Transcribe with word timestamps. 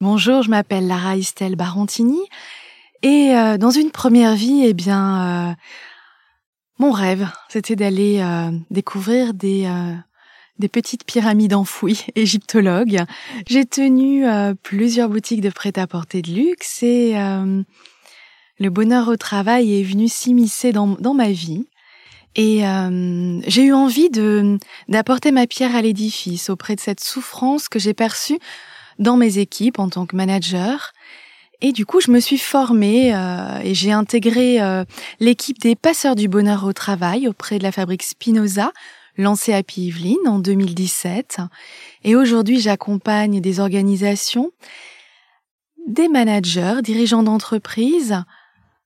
Bonjour, 0.00 0.42
je 0.42 0.50
m'appelle 0.50 0.86
Lara 0.86 1.16
Estelle 1.16 1.56
Barontini 1.56 2.20
et 3.02 3.34
euh, 3.34 3.58
dans 3.58 3.70
une 3.70 3.90
première 3.90 4.34
vie, 4.34 4.62
eh 4.64 4.72
bien, 4.72 5.50
euh, 5.50 5.54
mon 6.78 6.92
rêve, 6.92 7.28
c'était 7.48 7.76
d'aller 7.76 8.20
euh, 8.20 8.50
découvrir 8.70 9.34
des, 9.34 9.68
des 10.58 10.68
petites 10.68 11.04
pyramides 11.04 11.54
enfouies 11.54 12.04
égyptologues. 12.14 13.02
J'ai 13.48 13.66
tenu 13.66 14.24
plusieurs 14.62 15.08
boutiques 15.08 15.42
de 15.42 15.50
prêt-à-porter 15.50 16.22
de 16.22 16.30
luxe 16.30 16.82
et 16.82 17.14
le 18.58 18.70
bonheur 18.70 19.08
au 19.08 19.16
travail 19.16 19.80
est 19.80 19.82
venu 19.82 20.08
s'immiscer 20.08 20.72
dans, 20.72 20.88
dans 21.00 21.14
ma 21.14 21.30
vie. 21.30 21.66
Et 22.36 22.62
j'ai 23.46 23.64
eu 23.64 23.72
envie 23.72 24.08
de 24.10 24.58
d'apporter 24.88 25.32
ma 25.32 25.46
pierre 25.46 25.74
à 25.74 25.82
l'édifice 25.82 26.48
auprès 26.48 26.76
de 26.76 26.80
cette 26.80 27.00
souffrance 27.00 27.68
que 27.68 27.78
j'ai 27.78 27.94
perçue 27.94 28.38
dans 28.98 29.16
mes 29.16 29.38
équipes 29.38 29.78
en 29.78 29.88
tant 29.88 30.06
que 30.06 30.16
manager 30.16 30.92
et 31.60 31.72
du 31.72 31.86
coup, 31.86 32.00
je 32.00 32.10
me 32.10 32.20
suis 32.20 32.38
formée 32.38 33.14
euh, 33.14 33.60
et 33.62 33.74
j'ai 33.74 33.92
intégré 33.92 34.60
euh, 34.60 34.84
l'équipe 35.20 35.58
des 35.58 35.74
passeurs 35.74 36.14
du 36.14 36.28
bonheur 36.28 36.64
au 36.64 36.72
travail 36.72 37.28
auprès 37.28 37.58
de 37.58 37.62
la 37.62 37.72
fabrique 37.72 38.02
Spinoza, 38.02 38.72
lancée 39.16 39.54
à 39.54 39.62
Yvelines 39.76 40.28
en 40.28 40.38
2017. 40.38 41.38
Et 42.04 42.14
aujourd'hui, 42.14 42.60
j'accompagne 42.60 43.40
des 43.40 43.60
organisations, 43.60 44.50
des 45.86 46.08
managers, 46.08 46.80
dirigeants 46.82 47.22
d'entreprises 47.22 48.22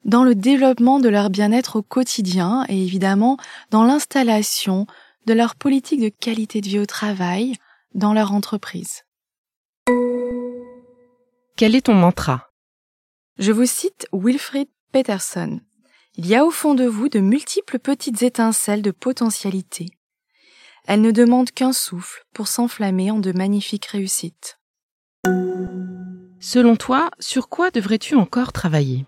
dans 0.05 0.23
le 0.23 0.35
développement 0.35 1.01
de 1.01 1.09
leur 1.09 1.29
bien-être 1.29 1.77
au 1.77 1.83
quotidien 1.83 2.65
et 2.69 2.81
évidemment 2.81 3.37
dans 3.71 3.83
l'installation 3.83 4.87
de 5.27 5.35
leur 5.35 5.57
politique 5.57 6.01
de 6.01 6.09
qualité 6.09 6.61
de 6.61 6.69
vie 6.69 6.79
au 6.79 6.87
travail 6.87 7.57
dans 7.95 8.15
leur 8.15 8.33
entreprise. 8.33 9.03
Quel 11.61 11.75
est 11.75 11.83
ton 11.83 11.95
mantra? 11.95 12.49
Je 13.37 13.53
vous 13.53 13.67
cite 13.67 14.07
Wilfried 14.15 14.69
Peterson. 14.93 15.61
Il 16.17 16.27
y 16.27 16.35
a 16.35 16.47
au 16.47 16.51
fond 16.51 16.75
de 16.75 16.87
vous 16.87 17.11
de 17.11 17.21
multiples 17.21 17.79
petites 17.79 18.23
étincelles 18.23 18.81
de 18.81 18.91
potentialité. 18.91 19.91
Elles 20.87 21.03
ne 21.03 21.11
demandent 21.11 21.51
qu'un 21.51 21.75
souffle 21.75 22.25
pour 22.33 22.49
s'enflammer 22.49 23.11
en 23.11 23.19
de 23.19 23.33
magnifiques 23.33 23.85
réussites. 23.85 24.59
Selon 26.41 26.77
toi, 26.77 27.11
sur 27.19 27.51
quoi 27.51 27.71
devrais-tu 27.71 28.15
encore 28.15 28.55
travailler? 28.55 29.05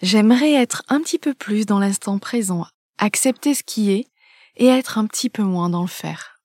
J'aimerais 0.00 0.52
être 0.52 0.84
un 0.86 1.00
petit 1.00 1.18
peu 1.18 1.34
plus 1.34 1.66
dans 1.66 1.80
l'instant 1.80 2.20
présent, 2.20 2.64
accepter 2.98 3.54
ce 3.54 3.64
qui 3.64 3.90
est 3.90 4.06
et 4.56 4.66
être 4.66 4.98
un 4.98 5.06
petit 5.08 5.30
peu 5.30 5.42
moins 5.42 5.68
dans 5.68 5.82
le 5.82 5.88
faire. 5.88 6.38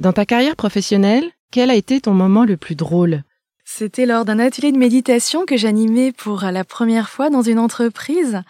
Dans 0.00 0.12
ta 0.12 0.26
carrière 0.26 0.56
professionnelle, 0.56 1.30
quel 1.52 1.70
a 1.70 1.76
été 1.76 2.00
ton 2.00 2.14
moment 2.14 2.44
le 2.44 2.56
plus 2.56 2.74
drôle? 2.74 3.22
C'était 3.72 4.04
lors 4.04 4.24
d'un 4.24 4.40
atelier 4.40 4.72
de 4.72 4.78
méditation 4.78 5.46
que 5.46 5.56
j'animais 5.56 6.10
pour 6.10 6.40
la 6.40 6.64
première 6.64 7.08
fois 7.08 7.30
dans 7.30 7.40
une 7.40 7.60
entreprise. 7.60 8.42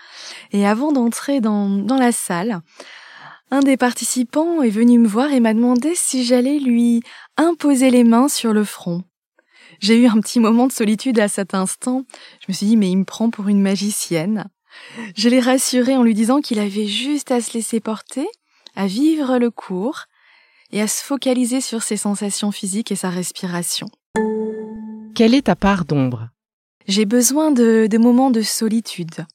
Et 0.51 0.67
avant 0.67 0.93
d'entrer 0.93 1.43
dans, 1.43 1.69
dans 1.69 1.99
la 1.99 2.11
salle, 2.11 2.63
un 3.51 3.61
des 3.61 3.77
participants 3.77 4.63
est 4.63 4.71
venu 4.71 4.99
me 4.99 5.07
voir 5.07 5.31
et 5.31 5.41
m'a 5.41 5.53
demandé 5.53 5.93
si 5.95 6.25
j'allais 6.25 6.59
lui 6.59 7.03
imposer 7.37 7.91
les 7.91 8.03
mains 8.03 8.29
sur 8.29 8.55
le 8.55 8.65
front. 8.65 9.05
J'ai 9.79 9.99
eu 9.99 10.07
un 10.07 10.19
petit 10.21 10.41
moment 10.41 10.67
de 10.67 10.73
solitude 10.73 11.19
à 11.21 11.29
cet 11.29 11.53
instant. 11.53 12.05
Je 12.41 12.47
me 12.49 12.55
suis 12.55 12.67
dit, 12.67 12.77
mais 12.79 12.91
il 12.91 12.97
me 12.97 13.05
prend 13.05 13.29
pour 13.29 13.49
une 13.49 13.61
magicienne. 13.61 14.47
Je 15.17 15.29
l'ai 15.29 15.41
rassuré 15.41 15.97
en 15.97 16.03
lui 16.03 16.15
disant 16.15 16.41
qu'il 16.41 16.59
avait 16.59 16.87
juste 16.87 17.31
à 17.31 17.43
se 17.43 17.53
laisser 17.53 17.81
porter, 17.81 18.27
à 18.75 18.87
vivre 18.87 19.37
le 19.39 19.51
cours 19.51 20.07
et 20.73 20.81
à 20.81 20.89
se 20.89 21.05
focaliser 21.05 21.61
sur 21.61 21.83
ses 21.83 21.99
sensations 21.99 22.53
physiques 22.53 22.91
et 22.91 22.97
sa 22.97 23.11
respiration. 23.11 23.91
Quelle 25.21 25.35
est 25.35 25.49
ta 25.49 25.55
part 25.55 25.85
d'ombre? 25.85 26.31
J'ai 26.89 27.05
besoin 27.05 27.51
de, 27.51 27.99
moments 27.99 28.31
de 28.31 28.41
solitude, 28.41 29.27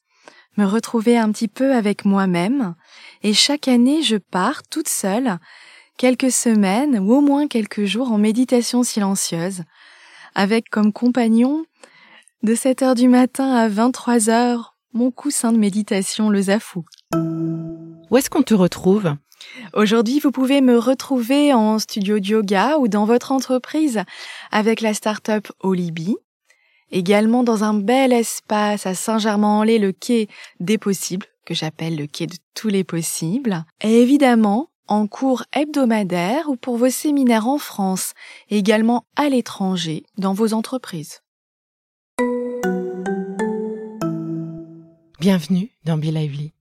me 0.56 0.64
retrouver 0.64 1.16
un 1.16 1.30
petit 1.30 1.46
peu 1.46 1.76
avec 1.76 2.04
moi-même, 2.04 2.74
et 3.22 3.32
chaque 3.32 3.68
année 3.68 4.02
je 4.02 4.16
pars 4.16 4.64
toute 4.64 4.88
seule, 4.88 5.38
quelques 5.96 6.32
semaines 6.32 6.98
ou 6.98 7.14
au 7.14 7.20
moins 7.20 7.46
quelques 7.46 7.84
jours 7.84 8.10
en 8.10 8.18
méditation 8.18 8.82
silencieuse, 8.82 9.62
avec 10.34 10.70
comme 10.70 10.92
compagnon 10.92 11.64
de 12.42 12.56
7 12.56 12.82
heures 12.82 12.94
du 12.96 13.06
matin 13.06 13.54
à 13.54 13.68
23 13.68 14.28
heures 14.28 14.74
mon 14.92 15.12
coussin 15.12 15.52
de 15.52 15.58
méditation 15.58 16.30
le 16.30 16.42
Zafou. 16.42 16.84
Où 18.10 18.16
est-ce 18.16 18.30
qu'on 18.30 18.42
te 18.42 18.54
retrouve? 18.54 19.16
Aujourd'hui, 19.74 20.20
vous 20.20 20.30
pouvez 20.30 20.60
me 20.60 20.78
retrouver 20.78 21.52
en 21.52 21.80
studio 21.80 22.20
de 22.20 22.26
yoga 22.26 22.78
ou 22.78 22.86
dans 22.86 23.04
votre 23.04 23.32
entreprise 23.32 24.02
avec 24.52 24.80
la 24.80 24.94
start-up 24.94 25.48
Olibi. 25.60 26.16
Également 26.92 27.42
dans 27.42 27.64
un 27.64 27.74
bel 27.74 28.12
espace 28.12 28.86
à 28.86 28.94
Saint-Germain-en-Laye, 28.94 29.80
le 29.80 29.90
quai 29.90 30.28
des 30.60 30.78
possibles, 30.78 31.26
que 31.44 31.52
j'appelle 31.52 31.96
le 31.96 32.06
quai 32.06 32.28
de 32.28 32.36
tous 32.54 32.68
les 32.68 32.84
possibles. 32.84 33.64
Et 33.80 34.02
évidemment, 34.02 34.68
en 34.86 35.08
cours 35.08 35.42
hebdomadaire 35.52 36.48
ou 36.48 36.54
pour 36.54 36.76
vos 36.76 36.90
séminaires 36.90 37.48
en 37.48 37.58
France 37.58 38.12
et 38.50 38.58
également 38.58 39.04
à 39.16 39.28
l'étranger 39.28 40.04
dans 40.16 40.32
vos 40.32 40.54
entreprises. 40.54 41.22
Bienvenue 45.18 45.72
dans 45.84 45.98
Be 45.98 46.04
Lively 46.04 46.55